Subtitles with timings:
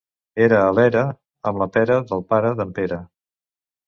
[0.43, 1.03] Era a l'era
[1.51, 2.99] amb la pera del pare d'en Pere.